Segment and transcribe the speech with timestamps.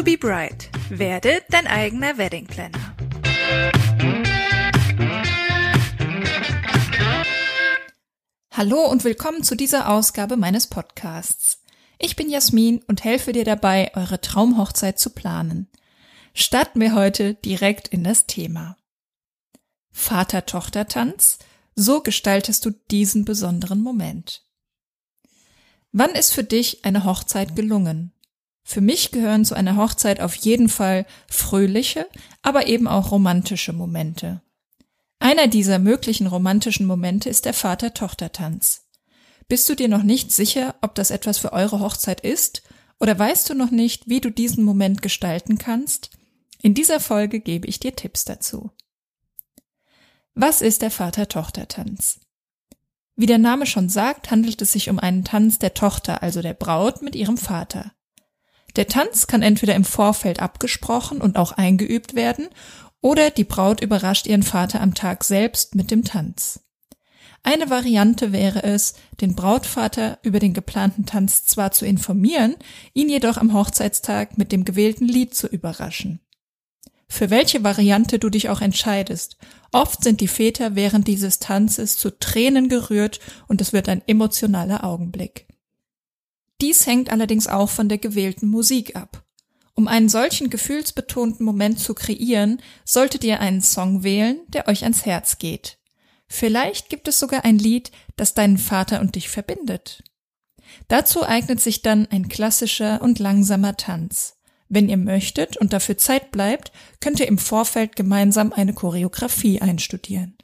[0.00, 0.64] to be Bride.
[0.88, 2.96] Werde dein eigener Wedding Planner.
[8.50, 11.62] Hallo und willkommen zu dieser Ausgabe meines Podcasts.
[11.98, 15.68] Ich bin Jasmin und helfe dir dabei, eure Traumhochzeit zu planen.
[16.32, 18.78] Starten wir heute direkt in das Thema.
[19.90, 21.40] Vater-Tochter-Tanz,
[21.74, 24.46] so gestaltest du diesen besonderen Moment.
[25.92, 28.14] Wann ist für dich eine Hochzeit gelungen?
[28.62, 32.06] Für mich gehören zu einer Hochzeit auf jeden Fall fröhliche,
[32.42, 34.42] aber eben auch romantische Momente.
[35.18, 38.86] Einer dieser möglichen romantischen Momente ist der Vater-Tochter-Tanz.
[39.48, 42.62] Bist du dir noch nicht sicher, ob das etwas für eure Hochzeit ist?
[42.98, 46.10] Oder weißt du noch nicht, wie du diesen Moment gestalten kannst?
[46.62, 48.70] In dieser Folge gebe ich dir Tipps dazu.
[50.34, 52.20] Was ist der Vater-Tochter-Tanz?
[53.16, 56.54] Wie der Name schon sagt, handelt es sich um einen Tanz der Tochter, also der
[56.54, 57.92] Braut mit ihrem Vater.
[58.80, 62.48] Der Tanz kann entweder im Vorfeld abgesprochen und auch eingeübt werden,
[63.02, 66.60] oder die Braut überrascht ihren Vater am Tag selbst mit dem Tanz.
[67.42, 72.56] Eine Variante wäre es, den Brautvater über den geplanten Tanz zwar zu informieren,
[72.94, 76.20] ihn jedoch am Hochzeitstag mit dem gewählten Lied zu überraschen.
[77.06, 79.36] Für welche Variante du dich auch entscheidest,
[79.72, 84.84] oft sind die Väter während dieses Tanzes zu Tränen gerührt und es wird ein emotionaler
[84.84, 85.49] Augenblick.
[86.60, 89.24] Dies hängt allerdings auch von der gewählten Musik ab.
[89.74, 95.06] Um einen solchen gefühlsbetonten Moment zu kreieren, solltet ihr einen Song wählen, der euch ans
[95.06, 95.78] Herz geht.
[96.28, 100.04] Vielleicht gibt es sogar ein Lied, das deinen Vater und dich verbindet.
[100.88, 104.36] Dazu eignet sich dann ein klassischer und langsamer Tanz.
[104.68, 110.36] Wenn ihr möchtet und dafür Zeit bleibt, könnt ihr im Vorfeld gemeinsam eine Choreografie einstudieren.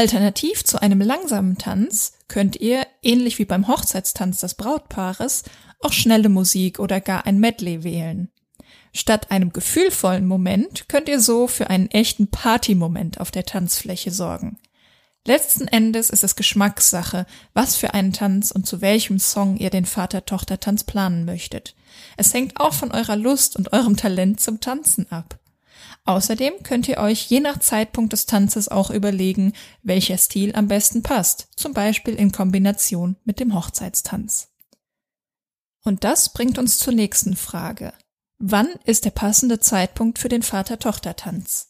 [0.00, 5.42] Alternativ zu einem langsamen Tanz könnt ihr, ähnlich wie beim Hochzeitstanz des Brautpaares,
[5.78, 8.30] auch schnelle Musik oder gar ein Medley wählen.
[8.94, 14.56] Statt einem gefühlvollen Moment könnt ihr so für einen echten Partymoment auf der Tanzfläche sorgen.
[15.26, 19.84] Letzten Endes ist es Geschmackssache, was für einen Tanz und zu welchem Song ihr den
[19.84, 21.74] Vater-Tochter-Tanz planen möchtet.
[22.16, 25.39] Es hängt auch von eurer Lust und eurem Talent zum Tanzen ab.
[26.04, 29.52] Außerdem könnt ihr euch je nach Zeitpunkt des Tanzes auch überlegen,
[29.82, 34.48] welcher Stil am besten passt, zum Beispiel in Kombination mit dem Hochzeitstanz.
[35.82, 37.92] Und das bringt uns zur nächsten Frage.
[38.38, 41.68] Wann ist der passende Zeitpunkt für den Vater-Tochter-Tanz?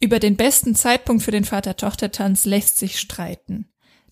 [0.00, 3.68] Über den besten Zeitpunkt für den Vater-Tochter-Tanz lässt sich streiten.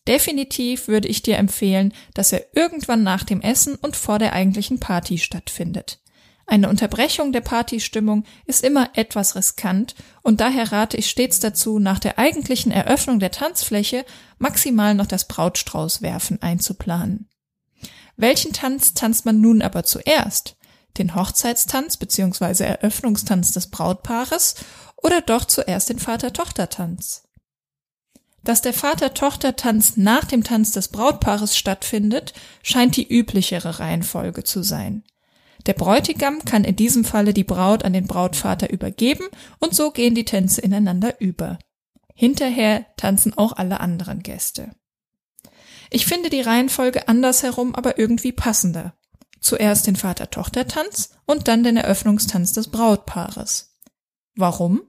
[0.09, 4.81] Definitiv würde ich dir empfehlen, dass er irgendwann nach dem Essen und vor der eigentlichen
[4.81, 6.01] Party stattfindet.
[6.47, 11.99] Eine Unterbrechung der Partystimmung ist immer etwas riskant und daher rate ich stets dazu, nach
[11.99, 14.05] der eigentlichen Eröffnung der Tanzfläche
[14.39, 17.29] maximal noch das Brautstraußwerfen einzuplanen.
[18.17, 20.57] Welchen Tanz tanzt man nun aber zuerst?
[20.99, 22.65] Den Hochzeitstanz bzw.
[22.65, 24.57] Eröffnungstanz des Brautpaares
[24.97, 27.25] oder doch zuerst den Vater-Tochter-Tanz?
[28.45, 35.05] Dass der Vater-Tochter-Tanz nach dem Tanz des Brautpaares stattfindet, scheint die üblichere Reihenfolge zu sein.
[35.67, 39.25] Der Bräutigam kann in diesem Falle die Braut an den Brautvater übergeben
[39.59, 41.59] und so gehen die Tänze ineinander über.
[42.15, 44.71] Hinterher tanzen auch alle anderen Gäste.
[45.91, 48.95] Ich finde die Reihenfolge andersherum aber irgendwie passender.
[49.41, 53.77] Zuerst den Vater-Tochter-Tanz und dann den Eröffnungstanz des Brautpaares.
[54.37, 54.83] Warum?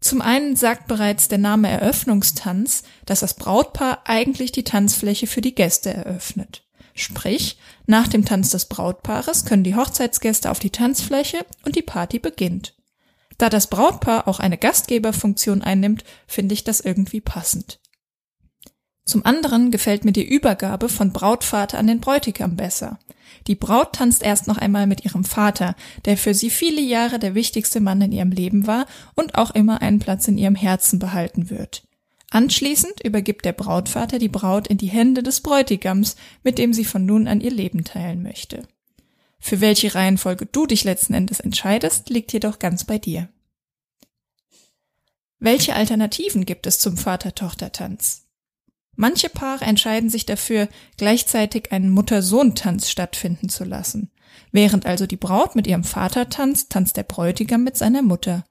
[0.00, 5.54] Zum einen sagt bereits der Name Eröffnungstanz, dass das Brautpaar eigentlich die Tanzfläche für die
[5.54, 6.66] Gäste eröffnet.
[6.94, 12.20] Sprich, nach dem Tanz des Brautpaares können die Hochzeitsgäste auf die Tanzfläche und die Party
[12.20, 12.74] beginnt.
[13.36, 17.80] Da das Brautpaar auch eine Gastgeberfunktion einnimmt, finde ich das irgendwie passend.
[19.04, 22.98] Zum anderen gefällt mir die Übergabe von Brautvater an den Bräutigam besser.
[23.48, 25.74] Die Braut tanzt erst noch einmal mit ihrem Vater,
[26.06, 29.82] der für sie viele Jahre der wichtigste Mann in ihrem Leben war und auch immer
[29.82, 31.82] einen Platz in ihrem Herzen behalten wird.
[32.34, 37.06] Anschließend übergibt der Brautvater die Braut in die Hände des Bräutigams, mit dem sie von
[37.06, 38.66] nun an ihr Leben teilen möchte.
[39.38, 43.28] Für welche Reihenfolge du dich letzten Endes entscheidest, liegt jedoch ganz bei dir.
[45.38, 48.26] Welche Alternativen gibt es zum Vater-Tochter-Tanz?
[48.96, 54.10] Manche Paare entscheiden sich dafür, gleichzeitig einen Mutter-Sohn-Tanz stattfinden zu lassen.
[54.50, 58.44] Während also die Braut mit ihrem Vater tanzt, tanzt der Bräutigam mit seiner Mutter.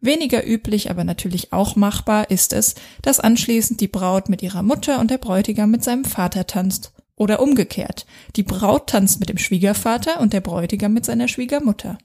[0.00, 5.00] Weniger üblich, aber natürlich auch machbar ist es, dass anschließend die Braut mit ihrer Mutter
[5.00, 6.92] und der Bräutigam mit seinem Vater tanzt.
[7.16, 8.06] Oder umgekehrt.
[8.36, 11.98] Die Braut tanzt mit dem Schwiegervater und der Bräutigam mit seiner Schwiegermutter.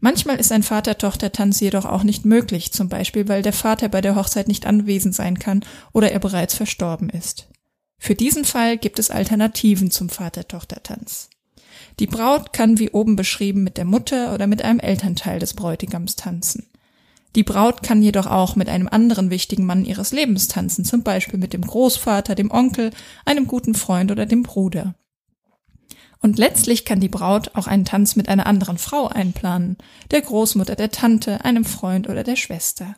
[0.00, 4.14] Manchmal ist ein Vater-Tochter-Tanz jedoch auch nicht möglich, zum Beispiel weil der Vater bei der
[4.14, 7.48] Hochzeit nicht anwesend sein kann oder er bereits verstorben ist.
[7.98, 11.30] Für diesen Fall gibt es Alternativen zum Vater-Tochter-Tanz.
[12.00, 16.16] Die Braut kann wie oben beschrieben mit der Mutter oder mit einem Elternteil des Bräutigams
[16.16, 16.66] tanzen.
[17.34, 21.38] Die Braut kann jedoch auch mit einem anderen wichtigen Mann ihres Lebens tanzen, zum Beispiel
[21.38, 22.90] mit dem Großvater, dem Onkel,
[23.24, 24.94] einem guten Freund oder dem Bruder.
[26.20, 29.76] Und letztlich kann die Braut auch einen Tanz mit einer anderen Frau einplanen,
[30.10, 32.96] der Großmutter, der Tante, einem Freund oder der Schwester.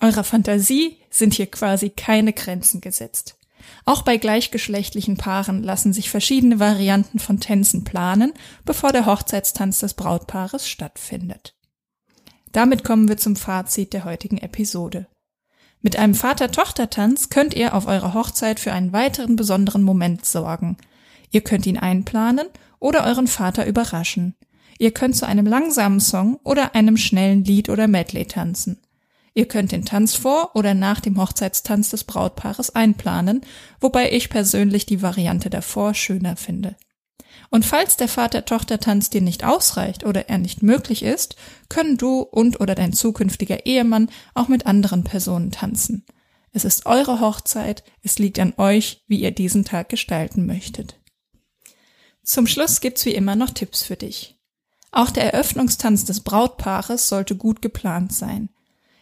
[0.00, 3.36] Eurer Fantasie sind hier quasi keine Grenzen gesetzt.
[3.84, 8.32] Auch bei gleichgeschlechtlichen Paaren lassen sich verschiedene Varianten von Tänzen planen,
[8.64, 11.54] bevor der Hochzeitstanz des Brautpaares stattfindet.
[12.52, 15.06] Damit kommen wir zum Fazit der heutigen Episode.
[15.82, 20.76] Mit einem Vater-Tochter-Tanz könnt ihr auf eurer Hochzeit für einen weiteren besonderen Moment sorgen.
[21.30, 22.48] Ihr könnt ihn einplanen
[22.78, 24.34] oder euren Vater überraschen.
[24.78, 28.78] Ihr könnt zu einem langsamen Song oder einem schnellen Lied oder Medley tanzen.
[29.32, 33.42] Ihr könnt den Tanz vor oder nach dem Hochzeitstanz des Brautpaares einplanen,
[33.80, 36.76] wobei ich persönlich die Variante davor schöner finde.
[37.50, 41.36] Und falls der Vater-Tochter-Tanz dir nicht ausreicht oder er nicht möglich ist,
[41.68, 46.04] können du und oder dein zukünftiger Ehemann auch mit anderen Personen tanzen.
[46.52, 50.98] Es ist eure Hochzeit, es liegt an euch, wie ihr diesen Tag gestalten möchtet.
[52.22, 54.36] Zum Schluss gibt's wie immer noch Tipps für dich.
[54.92, 58.50] Auch der Eröffnungstanz des Brautpaares sollte gut geplant sein.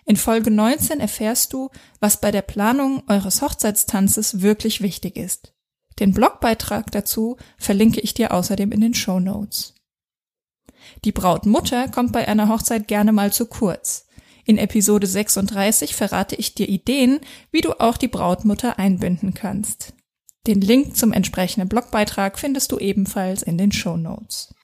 [0.04, 1.70] In Folge 19 erfährst du,
[2.00, 5.54] was bei der Planung eures Hochzeitstanzes wirklich wichtig ist.
[5.98, 9.74] Den Blogbeitrag dazu verlinke ich dir außerdem in den Show Notes.
[11.04, 14.06] Die Brautmutter kommt bei einer Hochzeit gerne mal zu kurz.
[14.44, 19.94] In Episode 36 verrate ich dir Ideen, wie du auch die Brautmutter einbinden kannst.
[20.46, 24.54] Den Link zum entsprechenden Blogbeitrag findest du ebenfalls in den Show Notes.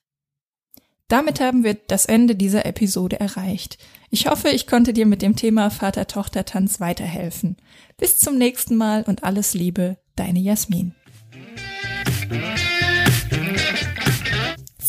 [1.09, 3.77] Damit haben wir das Ende dieser Episode erreicht.
[4.09, 7.59] Ich hoffe, ich konnte dir mit dem Thema Vater-Tochter-Tanz weiterhelfen.
[7.99, 10.95] Bis zum nächsten Mal und alles Liebe, deine Jasmin.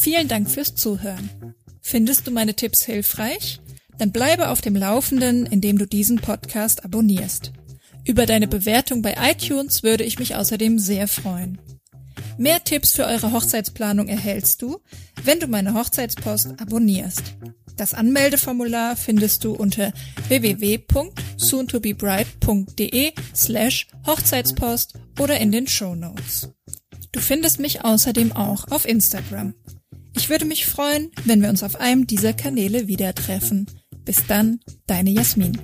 [0.06, 1.56] Vielen Dank fürs Zuhören.
[1.82, 3.60] Findest du meine Tipps hilfreich?
[3.98, 7.52] Dann bleibe auf dem Laufenden, indem du diesen Podcast abonnierst.
[8.06, 11.60] Über deine Bewertung bei iTunes würde ich mich außerdem sehr freuen.
[12.38, 14.78] Mehr Tipps für eure Hochzeitsplanung erhältst du,
[15.24, 17.24] wenn du meine Hochzeitspost abonnierst.
[17.76, 19.92] Das Anmeldeformular findest du unter
[20.28, 26.52] www.soontobebride.de slash Hochzeitspost oder in den Show Notes.
[27.12, 29.56] Du findest mich außerdem auch auf Instagram.
[30.16, 33.68] Ich würde mich freuen, wenn wir uns auf einem dieser Kanäle wieder treffen.
[34.06, 35.60] Bis dann, deine Jasmin.